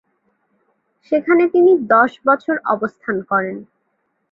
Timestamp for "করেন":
3.21-3.57